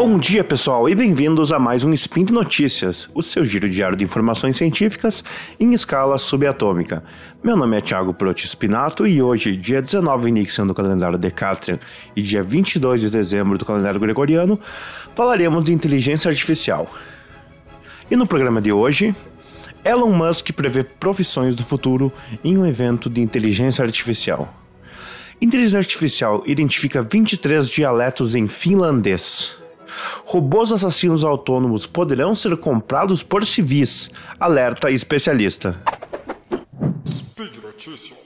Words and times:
Bom 0.00 0.16
dia, 0.16 0.44
pessoal, 0.44 0.88
e 0.88 0.94
bem-vindos 0.94 1.50
a 1.50 1.58
mais 1.58 1.82
um 1.82 1.92
Spin 1.92 2.24
de 2.24 2.32
Notícias, 2.32 3.10
o 3.12 3.20
seu 3.20 3.44
giro 3.44 3.68
diário 3.68 3.96
de 3.96 4.04
informações 4.04 4.56
científicas 4.56 5.24
em 5.58 5.74
escala 5.74 6.16
subatômica. 6.18 7.02
Meu 7.42 7.56
nome 7.56 7.76
é 7.76 7.80
Thiago 7.80 8.14
Protti 8.14 8.46
Spinato 8.46 9.08
e 9.08 9.20
hoje, 9.20 9.56
dia 9.56 9.82
19 9.82 10.30
Nixon 10.30 10.68
do 10.68 10.72
calendário 10.72 11.18
Decatrian 11.18 11.80
e 12.14 12.22
dia 12.22 12.44
22 12.44 13.00
de 13.00 13.10
dezembro 13.10 13.58
do 13.58 13.64
calendário 13.64 13.98
gregoriano, 13.98 14.56
falaremos 15.16 15.64
de 15.64 15.72
inteligência 15.72 16.28
artificial. 16.28 16.88
E 18.08 18.14
no 18.14 18.24
programa 18.24 18.62
de 18.62 18.70
hoje, 18.70 19.12
Elon 19.84 20.12
Musk 20.12 20.52
prevê 20.52 20.84
profissões 20.84 21.56
do 21.56 21.64
futuro 21.64 22.12
em 22.44 22.56
um 22.56 22.64
evento 22.64 23.10
de 23.10 23.20
inteligência 23.20 23.84
artificial. 23.84 24.54
Inteligência 25.42 25.80
artificial 25.80 26.44
identifica 26.46 27.02
23 27.02 27.68
dialetos 27.68 28.36
em 28.36 28.46
finlandês. 28.46 29.58
Robôs 30.24 30.72
assassinos 30.72 31.24
autônomos 31.24 31.86
poderão 31.86 32.34
ser 32.34 32.56
comprados 32.56 33.22
por 33.22 33.44
civis, 33.44 34.10
alerta 34.38 34.90
especialista. 34.90 35.80
Speed 37.06 37.62
Notícias. 37.62 38.18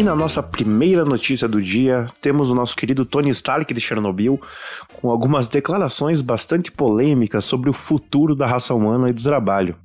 E 0.00 0.02
na 0.02 0.16
nossa 0.16 0.42
primeira 0.42 1.04
notícia 1.04 1.46
do 1.46 1.60
dia, 1.60 2.06
temos 2.22 2.48
o 2.48 2.54
nosso 2.54 2.74
querido 2.74 3.04
Tony 3.04 3.28
Stark 3.28 3.74
de 3.74 3.80
Chernobyl 3.82 4.40
com 4.94 5.10
algumas 5.10 5.46
declarações 5.46 6.22
bastante 6.22 6.72
polêmicas 6.72 7.44
sobre 7.44 7.68
o 7.68 7.74
futuro 7.74 8.34
da 8.34 8.46
raça 8.46 8.72
humana 8.72 9.10
e 9.10 9.12
do 9.12 9.22
trabalho. 9.22 9.76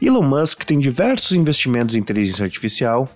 Elon 0.00 0.22
Musk 0.22 0.64
tem 0.64 0.78
diversos 0.78 1.32
investimentos 1.32 1.94
em 1.94 1.98
inteligência 1.98 2.44
artificial 2.44 3.08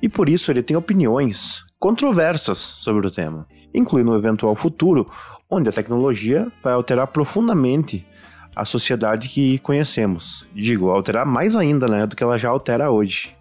e 0.00 0.08
por 0.08 0.28
isso 0.28 0.50
ele 0.50 0.62
tem 0.62 0.76
opiniões 0.76 1.62
controversas 1.78 2.58
sobre 2.58 3.06
o 3.06 3.10
tema, 3.10 3.46
incluindo 3.74 4.10
o 4.10 4.16
eventual 4.16 4.54
futuro 4.54 5.10
onde 5.50 5.68
a 5.68 5.72
tecnologia 5.72 6.50
vai 6.62 6.72
alterar 6.72 7.08
profundamente 7.08 8.06
a 8.54 8.64
sociedade 8.64 9.28
que 9.28 9.58
conhecemos. 9.58 10.46
Digo, 10.54 10.90
alterar 10.90 11.26
mais 11.26 11.56
ainda 11.56 11.86
né, 11.86 12.06
do 12.06 12.16
que 12.16 12.22
ela 12.22 12.38
já 12.38 12.48
altera 12.48 12.90
hoje. 12.90 13.34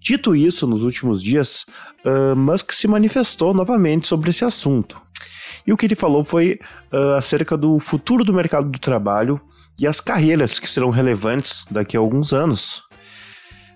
Dito 0.00 0.36
isso, 0.36 0.66
nos 0.66 0.82
últimos 0.82 1.22
dias, 1.22 1.64
uh, 2.04 2.36
Musk 2.36 2.72
se 2.72 2.86
manifestou 2.86 3.54
novamente 3.54 4.06
sobre 4.06 4.30
esse 4.30 4.44
assunto. 4.44 5.00
E 5.66 5.72
o 5.72 5.76
que 5.76 5.86
ele 5.86 5.94
falou 5.94 6.22
foi 6.22 6.58
uh, 6.92 7.14
acerca 7.16 7.56
do 7.56 7.78
futuro 7.78 8.24
do 8.24 8.34
mercado 8.34 8.68
do 8.68 8.78
trabalho 8.78 9.40
e 9.78 9.86
as 9.86 10.00
carreiras 10.00 10.58
que 10.58 10.68
serão 10.68 10.90
relevantes 10.90 11.64
daqui 11.70 11.96
a 11.96 12.00
alguns 12.00 12.32
anos, 12.32 12.82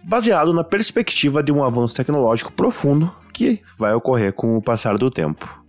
baseado 0.05 0.53
na 0.53 0.63
perspectiva 0.63 1.43
de 1.43 1.51
um 1.51 1.65
avanço 1.65 1.95
tecnológico 1.95 2.53
profundo 2.53 3.13
que 3.33 3.61
vai 3.79 3.95
ocorrer 3.95 4.33
com 4.33 4.57
o 4.57 4.63
passar 4.63 4.99
do 4.99 5.11
tempo. 5.11 5.63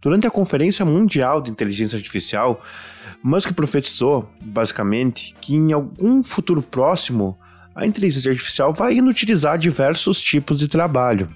Durante 0.00 0.26
a 0.26 0.30
Conferência 0.30 0.84
Mundial 0.84 1.42
de 1.42 1.50
Inteligência 1.50 1.96
Artificial, 1.96 2.62
Musk 3.22 3.52
profetizou, 3.52 4.30
basicamente, 4.40 5.34
que 5.40 5.54
em 5.54 5.72
algum 5.72 6.22
futuro 6.22 6.62
próximo 6.62 7.38
a 7.74 7.86
inteligência 7.86 8.30
artificial 8.30 8.72
vai 8.72 8.94
inutilizar 8.94 9.58
diversos 9.58 10.20
tipos 10.20 10.58
de 10.58 10.68
trabalho. 10.68 11.28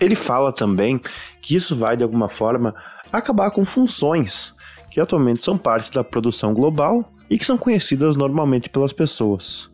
Ele 0.00 0.14
fala 0.14 0.52
também 0.52 1.00
que 1.40 1.54
isso 1.54 1.76
vai, 1.76 1.96
de 1.96 2.02
alguma 2.02 2.28
forma, 2.28 2.74
acabar 3.12 3.50
com 3.50 3.64
funções 3.64 4.54
que 4.90 5.00
atualmente 5.00 5.44
são 5.44 5.56
parte 5.56 5.92
da 5.92 6.02
produção 6.02 6.52
global 6.52 7.12
e 7.28 7.38
que 7.38 7.46
são 7.46 7.56
conhecidas 7.56 8.16
normalmente 8.16 8.68
pelas 8.68 8.92
pessoas. 8.92 9.70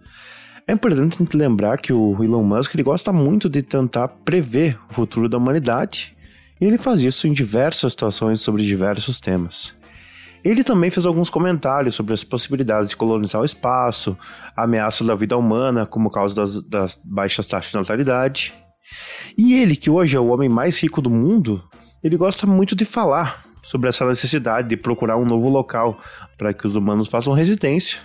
É 0.67 0.73
importante 0.73 1.37
lembrar 1.37 1.79
que 1.79 1.93
o 1.93 2.23
Elon 2.23 2.43
Musk 2.43 2.75
ele 2.75 2.83
gosta 2.83 3.13
muito 3.13 3.49
de 3.49 3.63
tentar 3.63 4.09
prever 4.09 4.79
o 4.91 4.95
futuro 4.95 5.29
da 5.29 5.39
humanidade 5.39 6.17
e 6.61 6.65
ele 6.65 6.77
faz 6.77 7.03
isso 7.03 7.27
em 7.27 7.33
diversas 7.33 7.93
situações 7.93 8.41
sobre 8.41 8.65
diversos 8.65 9.21
temas. 9.21 9.75
Ele 10.45 10.63
também 10.63 10.91
fez 10.91 11.07
alguns 11.07 11.31
comentários 11.31 11.95
sobre 11.95 12.15
as 12.15 12.23
possibilidades 12.23 12.91
de 12.91 12.97
colonizar 12.97 13.41
o 13.41 13.45
espaço, 13.45 14.17
a 14.57 14.65
ameaça 14.65 15.05
da 15.05 15.15
vida 15.15 15.37
humana 15.37 15.87
como 15.87 16.11
causa 16.11 16.37
das, 16.37 16.63
das 16.65 17.01
baixas 17.05 17.49
taxas 17.49 17.73
de 17.73 17.79
natalidade. 17.79 18.55
E 19.37 19.55
ele, 19.55 19.77
que 19.77 19.91
hoje 19.91 20.17
é 20.17 20.21
o 20.21 20.29
homem 20.29 20.49
mais 20.49 20.81
rico 20.81 21.01
do 21.01 21.11
mundo, 21.11 21.63
ele 22.07 22.17
gosta 22.17 22.47
muito 22.47 22.77
de 22.77 22.85
falar 22.85 23.45
sobre 23.63 23.89
essa 23.89 24.07
necessidade 24.07 24.69
de 24.69 24.77
procurar 24.77 25.17
um 25.17 25.25
novo 25.25 25.49
local 25.49 25.99
para 26.39 26.55
que 26.55 26.67
os 26.67 26.77
humanos 26.77 27.09
façam 27.09 27.35
residência, 27.35 27.99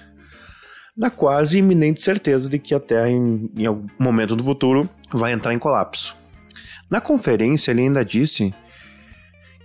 na 0.98 1.10
quase 1.10 1.60
iminente 1.60 2.02
certeza 2.02 2.50
de 2.50 2.58
que 2.58 2.74
a 2.74 2.80
Terra, 2.80 3.10
em, 3.10 3.50
em 3.56 3.66
algum 3.66 3.88
momento 4.00 4.36
do 4.36 4.44
futuro, 4.44 4.90
vai 5.14 5.32
entrar 5.32 5.54
em 5.54 5.60
colapso. 5.60 6.16
Na 6.90 7.00
conferência, 7.00 7.72
ele 7.72 7.82
ainda 7.82 8.04
disse 8.04 8.54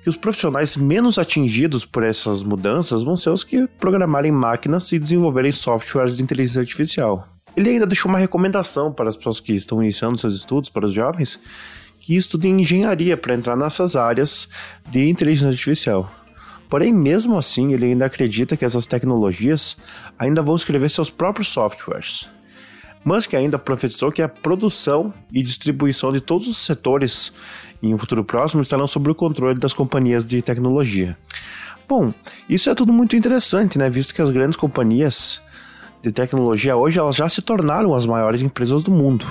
que 0.02 0.08
os 0.08 0.16
profissionais 0.16 0.76
menos 0.76 1.18
atingidos 1.18 1.84
por 1.84 2.04
essas 2.04 2.42
mudanças 2.42 3.03
vão 3.03 3.16
ser 3.16 3.30
os 3.30 3.42
que 3.42 3.66
programarem 3.78 4.30
máquinas 4.30 4.92
e 4.92 4.98
desenvolverem 4.98 5.50
softwares 5.50 6.14
de 6.14 6.22
inteligência 6.22 6.60
artificial. 6.60 7.26
Ele 7.56 7.70
ainda 7.70 7.86
deixou 7.86 8.10
uma 8.10 8.18
recomendação 8.18 8.92
para 8.92 9.08
as 9.08 9.16
pessoas 9.16 9.41
que 9.41 9.54
estão 9.54 9.82
iniciando 9.82 10.18
seus 10.18 10.34
estudos, 10.34 10.68
para 10.68 10.84
os 10.84 10.92
jovens, 10.92 11.41
que 12.06 12.15
estudem 12.15 12.61
engenharia 12.61 13.17
para 13.17 13.34
entrar 13.34 13.56
nessas 13.56 13.97
áreas 13.97 14.49
de 14.89 15.09
inteligência 15.09 15.49
artificial. 15.49 16.09
Porém, 16.69 16.93
mesmo 16.93 17.37
assim, 17.37 17.72
ele 17.72 17.87
ainda 17.87 18.06
acredita 18.06 18.56
que 18.56 18.65
essas 18.65 18.87
tecnologias 18.87 19.77
ainda 20.16 20.41
vão 20.41 20.55
escrever 20.55 20.89
seus 20.89 21.11
próprios 21.11 21.49
softwares. 21.49 22.28
Musk 23.05 23.34
ainda 23.34 23.59
profetizou 23.59 24.12
que 24.12 24.22
a 24.22 24.28
produção 24.28 25.12
e 25.33 25.43
distribuição 25.43 26.12
de 26.12 26.21
todos 26.21 26.47
os 26.47 26.59
setores 26.59 27.33
em 27.83 27.93
um 27.93 27.99
futuro 27.99 28.25
próximo 28.25 28.62
estarão 28.62 28.87
sob 28.87 29.11
o 29.11 29.15
controle 29.15 29.59
das 29.59 29.75
companhias 29.75 30.25
de 30.25 30.41
tecnologia. 30.43 31.19
Bom, 31.89 32.15
isso 32.49 32.71
é 32.71 32.75
tudo 32.77 32.93
muito 32.93 33.16
interessante, 33.16 33.78
né? 33.78 33.91
Visto 33.91 34.15
que 34.15 34.22
as 34.22 34.31
grandes 34.31 34.56
companhias 34.56 35.43
de 36.03 36.12
tecnologia 36.12 36.77
hoje 36.77 36.99
elas 36.99 37.17
já 37.17 37.29
se 37.29 37.43
tornaram 37.43 37.95
as 37.95 38.07
maiores 38.07 38.43
empresas 38.43 38.83
do 38.83 38.91
mundo. 38.91 39.27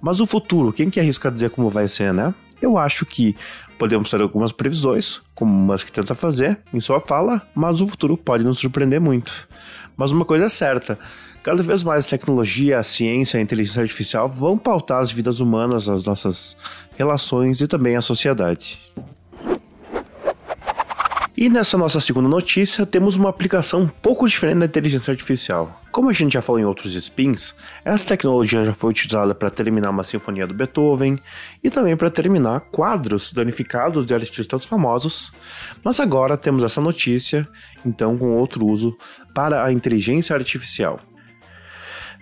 Mas 0.00 0.20
o 0.20 0.26
futuro, 0.26 0.72
quem 0.72 0.90
que 0.90 1.00
arrisca 1.00 1.30
dizer 1.30 1.50
como 1.50 1.70
vai 1.70 1.86
ser, 1.86 2.12
né? 2.12 2.34
Eu 2.60 2.76
acho 2.76 3.06
que 3.06 3.36
podemos 3.78 4.10
ter 4.10 4.20
algumas 4.20 4.50
previsões, 4.50 5.20
como 5.34 5.52
Musk 5.52 5.90
tenta 5.90 6.14
fazer 6.14 6.58
em 6.74 6.80
sua 6.80 7.00
fala, 7.00 7.40
mas 7.54 7.80
o 7.80 7.86
futuro 7.86 8.16
pode 8.16 8.42
nos 8.42 8.58
surpreender 8.58 9.00
muito. 9.00 9.48
Mas 9.96 10.10
uma 10.10 10.24
coisa 10.24 10.46
é 10.46 10.48
certa: 10.48 10.98
cada 11.42 11.62
vez 11.62 11.84
mais 11.84 12.06
a 12.06 12.10
tecnologia, 12.10 12.80
a 12.80 12.82
ciência, 12.82 13.38
a 13.38 13.42
inteligência 13.42 13.82
artificial 13.82 14.28
vão 14.28 14.58
pautar 14.58 15.00
as 15.00 15.12
vidas 15.12 15.38
humanas, 15.38 15.88
as 15.88 16.04
nossas 16.04 16.56
relações 16.96 17.60
e 17.60 17.68
também 17.68 17.96
a 17.96 18.02
sociedade. 18.02 18.78
E 21.36 21.48
nessa 21.48 21.78
nossa 21.78 22.00
segunda 22.00 22.28
notícia, 22.28 22.84
temos 22.84 23.14
uma 23.14 23.28
aplicação 23.28 23.82
um 23.82 23.86
pouco 23.86 24.26
diferente 24.26 24.58
da 24.58 24.66
inteligência 24.66 25.12
artificial. 25.12 25.80
Como 25.98 26.10
a 26.10 26.12
gente 26.12 26.34
já 26.34 26.40
falou 26.40 26.60
em 26.60 26.64
outros 26.64 26.94
spins, 26.94 27.52
essa 27.84 28.06
tecnologia 28.06 28.64
já 28.64 28.72
foi 28.72 28.90
utilizada 28.90 29.34
para 29.34 29.50
terminar 29.50 29.90
uma 29.90 30.04
sinfonia 30.04 30.46
do 30.46 30.54
Beethoven 30.54 31.18
e 31.60 31.70
também 31.70 31.96
para 31.96 32.08
terminar 32.08 32.60
quadros 32.70 33.32
danificados 33.32 34.06
de 34.06 34.14
artistas 34.14 34.64
famosos, 34.64 35.32
mas 35.82 35.98
agora 35.98 36.36
temos 36.36 36.62
essa 36.62 36.80
notícia, 36.80 37.48
então 37.84 38.16
com 38.16 38.36
outro 38.36 38.64
uso 38.64 38.96
para 39.34 39.64
a 39.64 39.72
inteligência 39.72 40.36
artificial. 40.36 41.00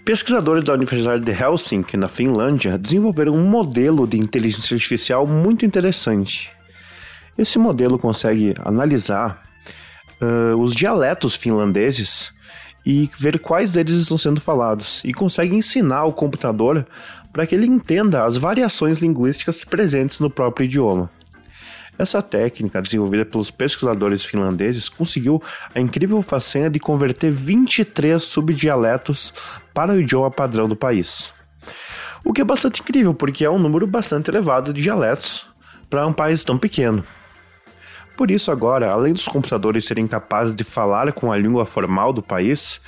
Pesquisadores 0.07 0.65
da 0.65 0.73
Universidade 0.73 1.23
de 1.23 1.33
Helsinki, 1.33 1.99
na 1.99 2.09
Finlândia, 2.09 2.79
desenvolveram 2.79 3.35
um 3.35 3.45
modelo 3.45 4.07
de 4.07 4.17
inteligência 4.17 4.75
artificial 4.75 5.27
muito 5.27 5.67
interessante 5.67 6.51
esse 7.37 7.59
modelo 7.59 7.99
consegue 7.99 8.55
analisar 8.65 9.43
uh, 10.23 10.57
os 10.57 10.75
dialetos 10.75 11.35
finlandeses 11.35 12.35
e 12.87 13.11
ver 13.19 13.41
quais 13.41 13.73
deles 13.73 13.97
estão 13.97 14.17
sendo 14.17 14.41
falados, 14.41 15.03
e 15.05 15.13
consegue 15.13 15.57
ensinar 15.57 16.05
o 16.05 16.13
computador 16.13 16.87
para 17.33 17.45
que 17.45 17.55
ele 17.55 17.67
entenda 17.67 18.25
as 18.25 18.37
variações 18.37 19.01
linguísticas 19.01 19.65
presentes 19.65 20.21
no 20.21 20.31
próprio 20.31 20.65
idioma. 20.65 21.11
Essa 21.99 22.23
técnica, 22.23 22.81
desenvolvida 22.81 23.25
pelos 23.25 23.51
pesquisadores 23.51 24.25
finlandeses, 24.25 24.89
conseguiu 24.89 25.43
a 25.75 25.81
incrível 25.81 26.23
façanha 26.23 26.71
de 26.71 26.79
converter 26.79 27.33
23 27.33 28.23
subdialetos 28.23 29.33
para 29.75 29.93
o 29.93 30.01
idioma 30.01 30.31
padrão 30.31 30.69
do 30.69 30.77
país. 30.77 31.33
O 32.25 32.33
que 32.33 32.41
é 32.41 32.45
bastante 32.45 32.83
incrível, 32.83 33.15
porque 33.15 33.45
é 33.45 33.51
um 33.51 33.59
número 33.59 33.87
bastante 33.87 34.31
elevado 34.31 34.73
de 34.73 34.83
dialetos 34.83 35.47
para 35.89 36.07
um 36.07 36.13
país 36.13 36.45
tão 36.45 36.59
pequeno. 36.59 37.05
Por 38.17 38.31
isso, 38.31 38.51
agora, 38.51 38.91
além 38.91 39.13
dos 39.13 39.29
computadores 39.29 39.85
serem 39.85 40.07
capazes 40.07 40.55
de 40.55 40.65
falar 40.65 41.13
com 41.13 41.31
a 41.31 41.37
língua 41.37 41.67
formal 41.67 42.13
do 42.13 42.23
país, 42.23 42.81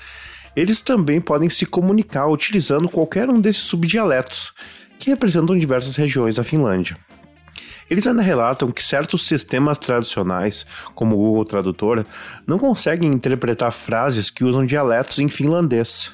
eles 0.56 0.80
também 0.80 1.20
podem 1.20 1.50
se 1.50 1.66
comunicar 1.66 2.26
utilizando 2.26 2.88
qualquer 2.88 3.28
um 3.28 3.40
desses 3.40 3.62
subdialetos, 3.62 4.52
que 4.98 5.10
representam 5.10 5.56
diversas 5.58 5.96
regiões 5.96 6.36
da 6.36 6.44
Finlândia. 6.44 6.96
Eles 7.90 8.06
ainda 8.06 8.22
relatam 8.22 8.70
que 8.70 8.82
certos 8.82 9.22
sistemas 9.22 9.78
tradicionais, 9.78 10.66
como 10.94 11.14
o 11.14 11.18
Google 11.18 11.44
Tradutor, 11.44 12.04
não 12.46 12.58
conseguem 12.58 13.10
interpretar 13.10 13.72
frases 13.72 14.30
que 14.30 14.44
usam 14.44 14.66
dialetos 14.66 15.18
em 15.18 15.28
finlandês. 15.28 16.12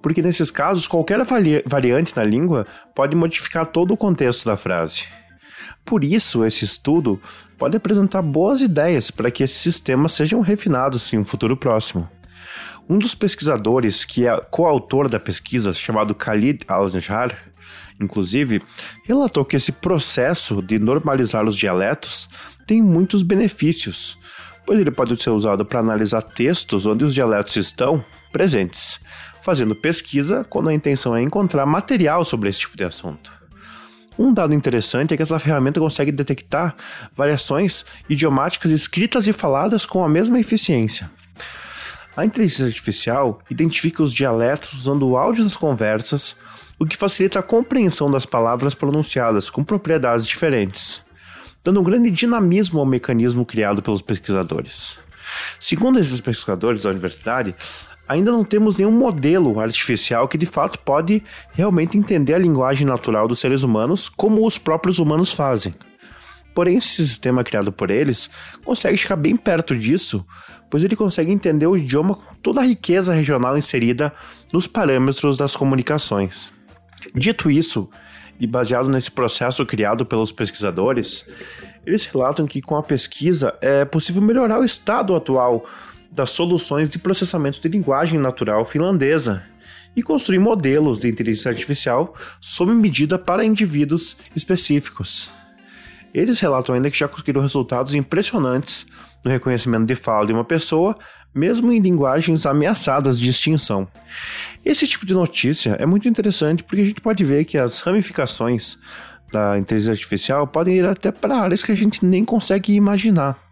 porque 0.00 0.22
nesses 0.22 0.48
casos 0.50 0.86
qualquer 0.86 1.24
vari 1.24 1.60
variante 1.66 2.16
na 2.16 2.22
língua 2.22 2.64
pode 2.94 3.16
modificar 3.16 3.66
todo 3.66 3.92
o 3.92 3.96
contexto 3.96 4.46
da 4.46 4.56
frase. 4.56 5.06
Por 5.88 6.04
isso, 6.04 6.44
esse 6.44 6.66
estudo 6.66 7.18
pode 7.56 7.74
apresentar 7.74 8.20
boas 8.20 8.60
ideias 8.60 9.10
para 9.10 9.30
que 9.30 9.42
esses 9.42 9.56
sistemas 9.56 10.12
sejam 10.12 10.42
refinados 10.42 11.10
em 11.14 11.18
um 11.18 11.24
futuro 11.24 11.56
próximo. 11.56 12.06
Um 12.86 12.98
dos 12.98 13.14
pesquisadores, 13.14 14.04
que 14.04 14.26
é 14.26 14.36
coautor 14.50 15.08
da 15.08 15.18
pesquisa, 15.18 15.72
chamado 15.72 16.14
Khalid 16.14 16.62
Al-Najjar, 16.68 17.34
inclusive, 17.98 18.62
relatou 19.02 19.46
que 19.46 19.56
esse 19.56 19.72
processo 19.72 20.60
de 20.60 20.78
normalizar 20.78 21.46
os 21.46 21.56
dialetos 21.56 22.28
tem 22.66 22.82
muitos 22.82 23.22
benefícios, 23.22 24.18
pois 24.66 24.78
ele 24.78 24.90
pode 24.90 25.20
ser 25.22 25.30
usado 25.30 25.64
para 25.64 25.80
analisar 25.80 26.20
textos 26.20 26.84
onde 26.84 27.02
os 27.02 27.14
dialetos 27.14 27.56
estão 27.56 28.04
presentes, 28.30 29.00
fazendo 29.40 29.74
pesquisa 29.74 30.44
quando 30.50 30.68
a 30.68 30.74
intenção 30.74 31.16
é 31.16 31.22
encontrar 31.22 31.64
material 31.64 32.26
sobre 32.26 32.50
esse 32.50 32.60
tipo 32.60 32.76
de 32.76 32.84
assunto. 32.84 33.37
Um 34.18 34.34
dado 34.34 34.52
interessante 34.52 35.14
é 35.14 35.16
que 35.16 35.22
essa 35.22 35.38
ferramenta 35.38 35.78
consegue 35.78 36.10
detectar 36.10 36.74
variações 37.16 37.84
idiomáticas 38.08 38.72
escritas 38.72 39.28
e 39.28 39.32
faladas 39.32 39.86
com 39.86 40.04
a 40.04 40.08
mesma 40.08 40.40
eficiência. 40.40 41.08
A 42.16 42.24
inteligência 42.24 42.66
artificial 42.66 43.38
identifica 43.48 44.02
os 44.02 44.12
dialetos 44.12 44.72
usando 44.72 45.08
o 45.08 45.16
áudio 45.16 45.44
das 45.44 45.56
conversas, 45.56 46.34
o 46.76 46.84
que 46.84 46.96
facilita 46.96 47.38
a 47.38 47.44
compreensão 47.44 48.10
das 48.10 48.26
palavras 48.26 48.74
pronunciadas 48.74 49.50
com 49.50 49.62
propriedades 49.62 50.26
diferentes, 50.26 51.00
dando 51.62 51.80
um 51.80 51.84
grande 51.84 52.10
dinamismo 52.10 52.80
ao 52.80 52.86
mecanismo 52.86 53.46
criado 53.46 53.80
pelos 53.80 54.02
pesquisadores. 54.02 54.98
Segundo 55.60 56.00
esses 56.00 56.20
pesquisadores 56.20 56.82
da 56.82 56.90
universidade, 56.90 57.54
ainda 58.08 58.32
não 58.32 58.44
temos 58.44 58.76
nenhum 58.76 58.90
modelo 58.90 59.60
artificial 59.60 60.26
que 60.26 60.38
de 60.38 60.46
fato 60.46 60.78
pode 60.78 61.22
realmente 61.52 61.98
entender 61.98 62.34
a 62.34 62.38
linguagem 62.38 62.86
natural 62.86 63.28
dos 63.28 63.38
seres 63.38 63.62
humanos 63.62 64.08
como 64.08 64.46
os 64.46 64.58
próprios 64.58 64.98
humanos 64.98 65.32
fazem. 65.32 65.74
Porém, 66.54 66.76
esse 66.76 67.06
sistema 67.06 67.44
criado 67.44 67.70
por 67.70 67.90
eles 67.90 68.28
consegue 68.64 68.96
chegar 68.96 69.14
bem 69.14 69.36
perto 69.36 69.76
disso, 69.76 70.26
pois 70.68 70.82
ele 70.82 70.96
consegue 70.96 71.30
entender 71.30 71.66
o 71.66 71.76
idioma 71.76 72.16
com 72.16 72.34
toda 72.36 72.60
a 72.60 72.64
riqueza 72.64 73.12
regional 73.12 73.56
inserida 73.56 74.12
nos 74.52 74.66
parâmetros 74.66 75.36
das 75.36 75.54
comunicações. 75.54 76.52
Dito 77.14 77.48
isso, 77.48 77.88
e 78.40 78.46
baseado 78.46 78.88
nesse 78.88 79.10
processo 79.10 79.64
criado 79.64 80.04
pelos 80.04 80.32
pesquisadores, 80.32 81.28
eles 81.86 82.04
relatam 82.06 82.46
que 82.46 82.60
com 82.60 82.76
a 82.76 82.82
pesquisa 82.82 83.54
é 83.60 83.84
possível 83.84 84.22
melhorar 84.22 84.58
o 84.58 84.64
estado 84.64 85.14
atual 85.14 85.64
das 86.12 86.30
soluções 86.30 86.90
de 86.90 86.98
processamento 86.98 87.60
de 87.60 87.68
linguagem 87.68 88.18
natural 88.18 88.64
finlandesa 88.64 89.44
e 89.96 90.02
construir 90.02 90.38
modelos 90.38 90.98
de 90.98 91.08
inteligência 91.08 91.50
artificial 91.50 92.14
sob 92.40 92.72
medida 92.72 93.18
para 93.18 93.44
indivíduos 93.44 94.16
específicos. 94.34 95.30
Eles 96.12 96.40
relatam 96.40 96.74
ainda 96.74 96.90
que 96.90 96.98
já 96.98 97.06
conseguiram 97.06 97.42
resultados 97.42 97.94
impressionantes 97.94 98.86
no 99.24 99.30
reconhecimento 99.30 99.86
de 99.86 99.94
fala 99.94 100.26
de 100.26 100.32
uma 100.32 100.44
pessoa, 100.44 100.96
mesmo 101.34 101.72
em 101.72 101.80
linguagens 101.80 102.46
ameaçadas 102.46 103.18
de 103.18 103.28
extinção. 103.28 103.86
Esse 104.64 104.86
tipo 104.86 105.04
de 105.04 105.14
notícia 105.14 105.76
é 105.78 105.84
muito 105.84 106.08
interessante 106.08 106.62
porque 106.62 106.82
a 106.82 106.84
gente 106.84 107.00
pode 107.00 107.24
ver 107.24 107.44
que 107.44 107.58
as 107.58 107.80
ramificações 107.80 108.78
da 109.32 109.58
inteligência 109.58 109.92
artificial 109.92 110.46
podem 110.46 110.76
ir 110.76 110.84
até 110.86 111.12
para 111.12 111.36
áreas 111.36 111.62
que 111.62 111.72
a 111.72 111.76
gente 111.76 112.04
nem 112.04 112.24
consegue 112.24 112.72
imaginar. 112.72 113.47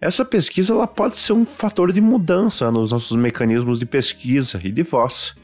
Essa 0.00 0.24
pesquisa 0.24 0.72
ela 0.72 0.86
pode 0.86 1.18
ser 1.18 1.32
um 1.32 1.46
fator 1.46 1.92
de 1.92 2.00
mudança 2.00 2.70
nos 2.70 2.90
nossos 2.90 3.16
mecanismos 3.16 3.78
de 3.78 3.86
pesquisa 3.86 4.60
e 4.62 4.70
de 4.70 4.82
voz, 4.82 5.34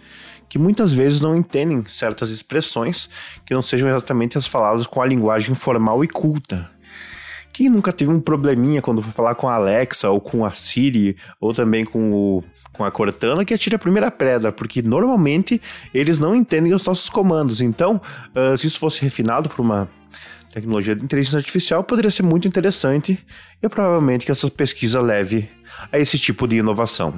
que 0.49 0.59
muitas 0.59 0.93
vezes 0.93 1.21
não 1.21 1.37
entendem 1.37 1.85
certas 1.87 2.31
expressões 2.31 3.09
que 3.47 3.55
não 3.55 3.63
sejam 3.63 3.89
exatamente 3.89 4.37
as 4.37 4.47
faladas 4.47 4.87
com 4.87 5.01
a 5.01 5.07
linguagem 5.07 5.55
formal 5.55 6.05
e 6.05 6.09
culta. 6.09 6.71
Quem 7.53 7.69
nunca 7.69 7.93
teve 7.93 8.11
um 8.11 8.21
probleminha 8.21 8.81
quando 8.81 9.03
foi 9.03 9.13
falar 9.13 9.35
com 9.35 9.49
a 9.49 9.55
Alexa 9.55 10.09
ou 10.09 10.21
com 10.21 10.45
a 10.45 10.53
Siri 10.53 11.17
ou 11.41 11.53
também 11.53 11.85
com, 11.85 12.13
o, 12.13 12.45
com 12.73 12.85
a 12.85 12.91
Cortana 12.91 13.45
que 13.45 13.53
atira 13.53 13.77
a 13.77 13.79
primeira 13.79 14.11
pedra, 14.11 14.53
porque 14.53 14.81
normalmente 14.83 15.61
eles 15.93 16.19
não 16.19 16.35
entendem 16.35 16.73
os 16.73 16.87
nossos 16.87 17.09
comandos. 17.09 17.61
Então, 17.61 18.01
uh, 18.35 18.57
se 18.57 18.67
isso 18.67 18.79
fosse 18.79 19.03
refinado 19.03 19.49
por 19.49 19.61
uma 19.61 19.89
tecnologia 20.51 20.95
de 20.95 21.05
inteligência 21.05 21.39
artificial, 21.39 21.85
poderia 21.85 22.11
ser 22.11 22.23
muito 22.23 22.47
interessante 22.47 23.19
e 23.63 23.69
provavelmente 23.69 24.25
que 24.25 24.33
essa 24.33 24.51
pesquisa 24.51 25.01
leve 25.01 25.49
a 25.91 25.99
esse 25.99 26.19
tipo 26.19 26.47
de 26.47 26.57
inovação. 26.57 27.15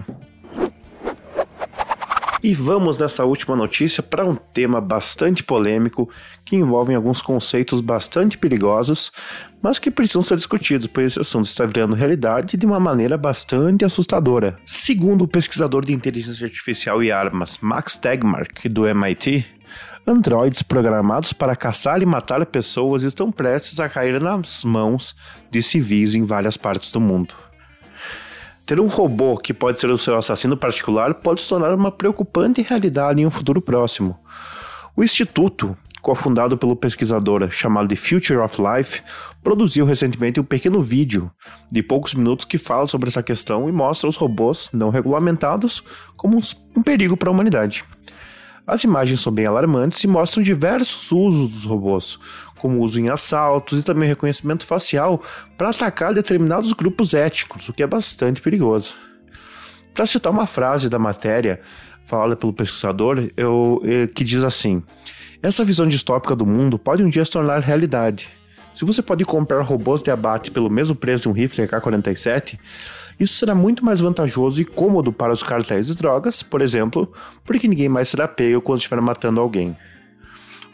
E 2.42 2.54
vamos 2.54 2.98
nessa 2.98 3.24
última 3.24 3.54
notícia 3.54 4.02
para 4.02 4.26
um 4.26 4.34
tema 4.34 4.80
bastante 4.80 5.44
polêmico 5.44 6.10
que 6.44 6.56
envolve 6.56 6.92
alguns 6.92 7.22
conceitos 7.22 7.80
bastante 7.80 8.36
perigosos, 8.36 9.12
mas 9.62 9.78
que 9.78 9.92
precisam 9.92 10.22
ser 10.22 10.34
discutidos, 10.34 10.88
pois 10.88 11.12
esse 11.12 11.20
assunto 11.20 11.46
está 11.46 11.64
virando 11.64 11.94
realidade 11.94 12.56
de 12.56 12.66
uma 12.66 12.80
maneira 12.80 13.16
bastante 13.16 13.84
assustadora. 13.84 14.58
Segundo 14.66 15.22
o 15.22 15.28
pesquisador 15.28 15.84
de 15.84 15.92
inteligência 15.92 16.44
artificial 16.44 17.00
e 17.00 17.12
armas 17.12 17.58
Max 17.62 17.96
Tegmark, 17.96 18.68
do 18.68 18.88
MIT, 18.88 19.46
androides 20.06 20.62
programados 20.62 21.32
para 21.32 21.56
caçar 21.56 22.02
e 22.02 22.06
matar 22.06 22.44
pessoas 22.46 23.02
estão 23.02 23.30
prestes 23.30 23.78
a 23.78 23.88
cair 23.88 24.20
nas 24.20 24.64
mãos 24.64 25.16
de 25.50 25.62
civis 25.62 26.14
em 26.14 26.24
várias 26.24 26.56
partes 26.56 26.90
do 26.90 27.00
mundo. 27.00 27.34
Ter 28.66 28.80
um 28.80 28.86
robô 28.86 29.36
que 29.36 29.52
pode 29.52 29.80
ser 29.80 29.90
o 29.90 29.98
seu 29.98 30.16
assassino 30.16 30.56
particular 30.56 31.14
pode 31.14 31.40
se 31.40 31.48
tornar 31.48 31.74
uma 31.74 31.90
preocupante 31.90 32.62
realidade 32.62 33.20
em 33.20 33.26
um 33.26 33.30
futuro 33.30 33.60
próximo. 33.60 34.18
O 34.96 35.02
Instituto, 35.02 35.76
cofundado 36.00 36.56
pelo 36.56 36.76
pesquisador 36.76 37.50
chamado 37.50 37.88
de 37.88 37.96
Future 37.96 38.38
of 38.38 38.60
Life, 38.60 39.02
produziu 39.42 39.84
recentemente 39.84 40.40
um 40.40 40.44
pequeno 40.44 40.82
vídeo 40.82 41.30
de 41.70 41.82
poucos 41.82 42.14
minutos 42.14 42.44
que 42.44 42.58
fala 42.58 42.86
sobre 42.86 43.08
essa 43.08 43.22
questão 43.22 43.68
e 43.68 43.72
mostra 43.72 44.08
os 44.08 44.16
robôs 44.16 44.70
não 44.72 44.90
regulamentados 44.90 45.82
como 46.16 46.38
um 46.76 46.82
perigo 46.82 47.16
para 47.16 47.30
a 47.30 47.32
humanidade. 47.32 47.84
As 48.66 48.84
imagens 48.84 49.20
são 49.20 49.32
bem 49.32 49.46
alarmantes 49.46 50.02
e 50.04 50.06
mostram 50.06 50.42
diversos 50.42 51.10
usos 51.10 51.52
dos 51.52 51.64
robôs, 51.64 52.18
como 52.58 52.80
uso 52.80 53.00
em 53.00 53.08
assaltos 53.08 53.80
e 53.80 53.82
também 53.82 54.08
reconhecimento 54.08 54.64
facial 54.64 55.20
para 55.58 55.70
atacar 55.70 56.14
determinados 56.14 56.72
grupos 56.72 57.12
étnicos, 57.12 57.68
o 57.68 57.72
que 57.72 57.82
é 57.82 57.86
bastante 57.86 58.40
perigoso. 58.40 58.94
Para 59.92 60.06
citar 60.06 60.32
uma 60.32 60.46
frase 60.46 60.88
da 60.88 60.98
matéria 60.98 61.60
falada 62.04 62.36
pelo 62.36 62.52
pesquisador, 62.52 63.30
eu, 63.36 63.80
eu, 63.84 64.08
que 64.08 64.24
diz 64.24 64.44
assim: 64.44 64.82
Essa 65.42 65.64
visão 65.64 65.86
distópica 65.86 66.36
do 66.36 66.46
mundo 66.46 66.78
pode 66.78 67.02
um 67.02 67.10
dia 67.10 67.24
se 67.24 67.32
tornar 67.32 67.60
realidade. 67.60 68.28
Se 68.74 68.84
você 68.84 69.02
pode 69.02 69.24
comprar 69.24 69.62
robôs 69.62 70.02
de 70.02 70.10
abate 70.10 70.50
pelo 70.50 70.70
mesmo 70.70 70.94
preço 70.94 71.24
de 71.24 71.28
um 71.28 71.32
rifle 71.32 71.64
AK-47, 71.64 72.58
isso 73.20 73.34
será 73.34 73.54
muito 73.54 73.84
mais 73.84 74.00
vantajoso 74.00 74.60
e 74.62 74.64
cômodo 74.64 75.12
para 75.12 75.32
os 75.32 75.42
cartéis 75.42 75.86
de 75.86 75.94
drogas, 75.94 76.42
por 76.42 76.62
exemplo, 76.62 77.12
porque 77.44 77.68
ninguém 77.68 77.88
mais 77.88 78.08
será 78.08 78.26
pego 78.26 78.60
quando 78.60 78.78
estiver 78.78 79.00
matando 79.00 79.40
alguém. 79.40 79.76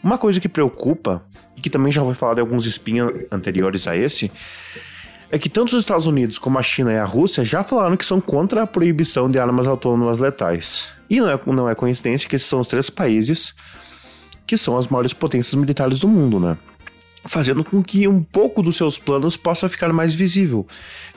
Uma 0.01 0.17
coisa 0.17 0.39
que 0.39 0.47
preocupa, 0.47 1.23
e 1.57 1.61
que 1.61 1.69
também 1.69 1.91
já 1.91 2.01
foi 2.01 2.13
falado 2.13 2.37
em 2.37 2.41
alguns 2.41 2.65
espinhos 2.65 3.25
anteriores 3.29 3.85
a 3.85 3.97
esse, 3.97 4.31
é 5.29 5.37
que 5.37 5.49
tanto 5.49 5.75
os 5.75 5.83
Estados 5.83 6.07
Unidos 6.07 6.39
como 6.39 6.57
a 6.57 6.63
China 6.63 6.91
e 6.91 6.97
a 6.97 7.05
Rússia 7.05 7.43
já 7.43 7.63
falaram 7.63 7.97
que 7.97 8.05
são 8.05 8.19
contra 8.19 8.63
a 8.63 8.67
proibição 8.67 9.29
de 9.29 9.37
armas 9.37 9.67
autônomas 9.67 10.19
letais. 10.19 10.93
E 11.09 11.19
não 11.19 11.29
é, 11.29 11.39
não 11.45 11.69
é 11.69 11.75
coincidência 11.75 12.29
que 12.29 12.35
esses 12.35 12.47
são 12.47 12.61
os 12.61 12.67
três 12.67 12.89
países 12.89 13.53
que 14.47 14.57
são 14.57 14.77
as 14.77 14.87
maiores 14.87 15.13
potências 15.13 15.53
militares 15.53 15.99
do 15.99 16.07
mundo, 16.07 16.39
né? 16.39 16.57
Fazendo 17.25 17.63
com 17.63 17.83
que 17.83 18.07
um 18.07 18.23
pouco 18.23 18.61
dos 18.61 18.77
seus 18.77 18.97
planos 18.97 19.35
possa 19.35 19.69
ficar 19.69 19.91
mais 19.91 20.13
visível, 20.15 20.65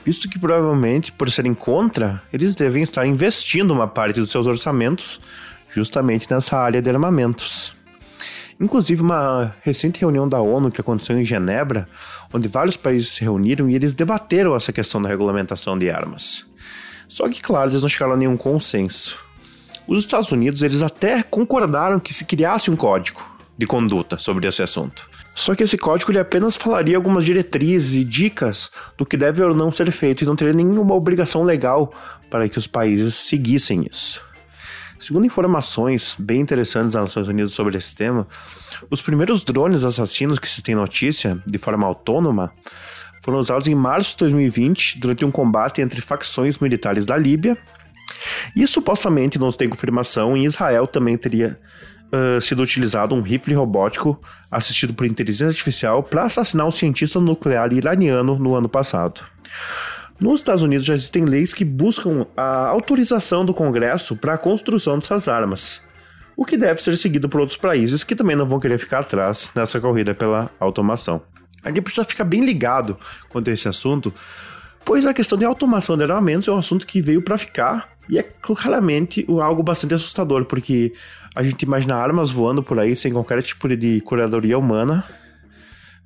visto 0.03 0.29
que 0.29 0.37
provavelmente, 0.37 1.11
por 1.11 1.29
serem 1.31 1.53
contra, 1.53 2.21
eles 2.31 2.55
devem 2.55 2.83
estar 2.83 3.05
investindo 3.05 3.71
uma 3.71 3.87
parte 3.87 4.19
dos 4.19 4.31
seus 4.31 4.47
orçamentos 4.47 5.19
justamente 5.71 6.29
nessa 6.29 6.57
área 6.57 6.81
de 6.81 6.89
armamentos. 6.89 7.73
Inclusive, 8.59 9.01
uma 9.01 9.55
recente 9.61 9.99
reunião 9.99 10.29
da 10.29 10.39
ONU 10.39 10.71
que 10.71 10.79
aconteceu 10.79 11.19
em 11.19 11.25
Genebra, 11.25 11.87
onde 12.31 12.47
vários 12.47 12.77
países 12.77 13.09
se 13.09 13.21
reuniram 13.21 13.69
e 13.69 13.75
eles 13.75 13.93
debateram 13.93 14.55
essa 14.55 14.71
questão 14.71 15.01
da 15.01 15.09
regulamentação 15.09 15.77
de 15.77 15.89
armas. 15.89 16.45
Só 17.07 17.27
que, 17.27 17.41
claro, 17.41 17.71
eles 17.71 17.81
não 17.81 17.89
chegaram 17.89 18.13
a 18.13 18.17
nenhum 18.17 18.37
consenso. 18.37 19.19
Os 19.87 19.99
Estados 19.99 20.31
Unidos 20.31 20.61
eles 20.61 20.81
até 20.81 21.23
concordaram 21.23 21.99
que 21.99 22.13
se 22.13 22.23
criasse 22.23 22.71
um 22.71 22.75
código 22.75 23.32
de 23.57 23.67
conduta 23.67 24.17
sobre 24.17 24.47
esse 24.47 24.61
assunto. 24.61 25.09
Só 25.35 25.55
que 25.55 25.63
esse 25.63 25.77
código 25.77 26.11
ele 26.11 26.19
apenas 26.19 26.55
falaria 26.55 26.95
algumas 26.95 27.23
diretrizes 27.23 27.95
e 27.95 28.03
dicas 28.03 28.71
do 28.97 29.05
que 29.05 29.17
deve 29.17 29.41
ou 29.43 29.53
não 29.53 29.71
ser 29.71 29.91
feito 29.91 30.21
e 30.21 30.25
não 30.25 30.35
teria 30.35 30.53
nenhuma 30.53 30.95
obrigação 30.95 31.43
legal 31.43 31.93
para 32.29 32.47
que 32.49 32.57
os 32.57 32.67
países 32.67 33.15
seguissem 33.15 33.85
isso. 33.89 34.23
Segundo 34.99 35.25
informações 35.25 36.15
bem 36.17 36.39
interessantes 36.39 36.93
das 36.93 37.03
Nações 37.03 37.27
Unidas 37.27 37.51
sobre 37.51 37.77
esse 37.77 37.93
tema, 37.93 38.25
os 38.89 39.01
primeiros 39.01 39.43
drones 39.43 39.83
assassinos 39.83 40.39
que 40.39 40.49
se 40.49 40.63
tem 40.63 40.75
notícia, 40.75 41.37
de 41.45 41.57
forma 41.57 41.85
autônoma, 41.85 42.53
foram 43.21 43.39
usados 43.39 43.67
em 43.67 43.75
março 43.75 44.11
de 44.11 44.17
2020 44.19 44.99
durante 44.99 45.25
um 45.25 45.31
combate 45.31 45.81
entre 45.81 45.99
facções 45.99 46.59
militares 46.59 47.05
da 47.05 47.17
Líbia 47.17 47.57
E 48.55 48.65
supostamente, 48.67 49.39
não 49.39 49.51
tem 49.51 49.69
confirmação, 49.69 50.37
em 50.37 50.45
Israel 50.45 50.87
também 50.87 51.17
teria 51.17 51.59
uh, 52.13 52.39
sido 52.39 52.61
utilizado 52.61 53.15
um 53.15 53.21
rifle 53.21 53.55
robótico 53.55 54.19
assistido 54.51 54.93
por 54.93 55.05
inteligência 55.05 55.47
artificial 55.47 56.03
para 56.03 56.23
assassinar 56.23 56.67
um 56.67 56.71
cientista 56.71 57.19
nuclear 57.19 57.73
iraniano 57.73 58.37
no 58.37 58.55
ano 58.55 58.69
passado. 58.69 59.21
Nos 60.19 60.39
Estados 60.39 60.61
Unidos 60.61 60.85
já 60.85 60.93
existem 60.93 61.25
leis 61.25 61.53
que 61.53 61.65
buscam 61.65 62.27
a 62.37 62.67
autorização 62.67 63.43
do 63.43 63.53
Congresso 63.53 64.15
para 64.15 64.35
a 64.35 64.37
construção 64.37 64.97
dessas 64.99 65.27
armas, 65.27 65.81
o 66.37 66.45
que 66.45 66.55
deve 66.55 66.81
ser 66.81 66.95
seguido 66.95 67.27
por 67.27 67.41
outros 67.41 67.57
países 67.57 68.03
que 68.03 68.15
também 68.15 68.35
não 68.35 68.45
vão 68.45 68.59
querer 68.59 68.77
ficar 68.77 68.99
atrás 68.99 69.51
nessa 69.55 69.79
corrida 69.79 70.13
pela 70.13 70.49
automação. 70.59 71.21
A 71.63 71.69
gente 71.69 71.81
precisa 71.81 72.05
ficar 72.05 72.25
bem 72.25 72.45
ligado 72.45 72.97
quanto 73.29 73.49
a 73.49 73.53
esse 73.53 73.67
assunto, 73.67 74.13
pois 74.85 75.05
a 75.05 75.13
questão 75.13 75.37
de 75.37 75.45
automação 75.45 75.97
de 75.97 76.03
armamentos 76.03 76.47
é 76.47 76.51
um 76.51 76.57
assunto 76.57 76.85
que 76.85 77.01
veio 77.01 77.21
para 77.21 77.37
ficar 77.37 77.89
e 78.09 78.17
é 78.17 78.23
claramente 78.23 79.25
algo 79.41 79.63
bastante 79.63 79.93
assustador, 79.93 80.45
porque 80.45 80.93
a 81.35 81.41
gente 81.41 81.63
imagina 81.63 81.95
armas 81.95 82.31
voando 82.31 82.61
por 82.61 82.79
aí 82.79 82.95
sem 82.95 83.13
qualquer 83.13 83.41
tipo 83.41 83.67
de 83.75 84.01
curadoria 84.01 84.57
humana, 84.57 85.05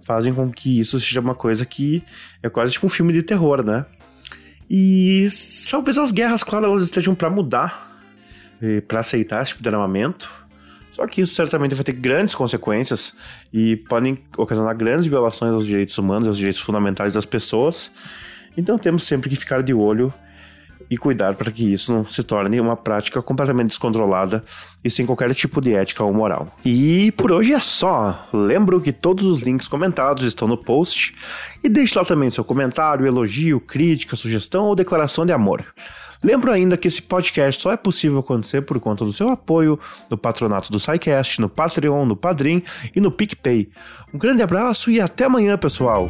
fazem 0.04 0.34
com 0.34 0.50
que 0.52 0.80
isso 0.80 1.00
seja 1.00 1.20
uma 1.20 1.36
coisa 1.36 1.66
que 1.66 2.04
é 2.42 2.50
quase 2.50 2.74
tipo 2.74 2.86
um 2.86 2.90
filme 2.90 3.12
de 3.12 3.24
terror, 3.24 3.64
né? 3.66 3.86
E 4.70 5.28
talvez 5.72 5.98
as 5.98 6.12
guerras, 6.12 6.44
claro, 6.44 6.66
elas 6.66 6.82
estejam 6.82 7.16
para 7.16 7.30
mudar, 7.30 8.00
para 8.88 9.00
aceitar 9.00 9.42
esse 9.42 9.52
tipo 9.52 9.64
de 9.64 9.70
armamento. 9.70 10.30
Só 10.92 11.06
que 11.06 11.22
isso 11.22 11.36
certamente 11.36 11.76
vai 11.76 11.84
ter 11.84 11.94
grandes 11.94 12.34
consequências 12.34 13.16
e 13.54 13.76
podem 13.76 14.18
ocasionar 14.36 14.76
grandes 14.76 15.06
violações 15.06 15.54
aos 15.54 15.66
direitos 15.66 15.98
humanos, 15.98 16.28
aos 16.28 16.38
direitos 16.38 16.62
fundamentais 16.62 17.14
das 17.14 17.26
pessoas. 17.26 17.92
Então 18.58 18.78
temos 18.78 19.04
sempre 19.04 19.30
que 19.30 19.36
ficar 19.36 19.62
de 19.62 19.74
olho 19.74 20.12
e 20.90 20.98
cuidar 20.98 21.36
para 21.36 21.52
que 21.52 21.74
isso 21.74 21.94
não 21.94 22.06
se 22.06 22.24
torne 22.24 22.60
uma 22.60 22.76
prática 22.76 23.22
completamente 23.22 23.70
descontrolada 23.70 24.44
e 24.84 24.90
sem 24.90 25.06
qualquer 25.06 25.34
tipo 25.34 25.62
de 25.62 25.74
ética 25.74 26.04
ou 26.04 26.14
moral. 26.14 26.48
E 26.66 27.12
por 27.14 27.32
hoje 27.32 27.54
é 27.54 27.60
só. 27.60 28.28
Lembro 28.34 28.80
que 28.80 28.92
todos 28.92 29.26
os 29.26 29.42
links 29.42 29.68
comentados 29.68 30.24
estão 30.24 30.48
no 30.48 30.58
post 30.58 31.14
e 31.64 31.70
deixe 31.70 31.98
lá 31.98 32.06
também 32.06 32.30
seu 32.30 32.44
comentário, 32.44 33.06
elogio, 33.06 33.60
crítica, 33.60 34.16
sugestão 34.16 34.66
ou 34.66 34.76
declaração 34.76 35.26
de 35.26 35.34
amor. 35.34 35.66
Lembro 36.24 36.52
ainda 36.52 36.78
que 36.78 36.88
esse 36.88 37.02
podcast 37.02 37.62
só 37.62 37.72
é 37.72 37.78
possível 37.78 38.20
acontecer 38.20 38.62
por 38.62 38.80
conta 38.80 39.06
do 39.06 39.12
seu 39.12 39.30
apoio 39.30 39.80
no 40.10 40.18
patronato 40.18 40.72
do 40.72 40.80
SciCast, 40.80 41.40
no 41.40 41.48
Patreon, 41.48 42.06
no 42.06 42.16
Padrim 42.16 42.64
e 42.96 43.00
no 43.00 43.12
PicPay. 43.12 43.70
Um 44.12 44.18
grande 44.18 44.42
abraço 44.42 44.90
e 44.90 45.00
até 45.00 45.26
amanhã, 45.26 45.58
pessoal! 45.58 46.10